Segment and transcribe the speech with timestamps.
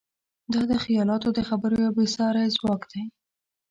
[0.53, 3.03] دا د خیالاتو د خبرو یو بېساری ځواک دی.